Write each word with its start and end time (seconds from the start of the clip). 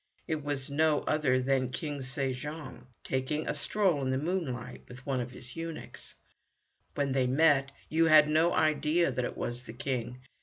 It 0.27 0.43
was 0.43 0.67
no 0.67 1.01
other 1.01 1.39
than 1.39 1.69
King 1.69 2.01
Se 2.01 2.33
jong, 2.33 2.87
taking 3.03 3.47
a 3.47 3.53
stroll 3.53 4.01
in 4.01 4.09
the 4.09 4.17
moonlight 4.17 4.81
with 4.87 5.05
one 5.05 5.19
of 5.21 5.29
his 5.29 5.55
eunuchs. 5.55 6.15
When 6.95 7.11
they 7.11 7.27
met 7.27 7.71
Yoo 7.87 8.05
had 8.05 8.27
no 8.27 8.51
idea 8.51 9.11
that 9.11 9.25
it 9.25 9.37
was 9.37 9.65
the 9.65 9.73
King. 9.73 10.19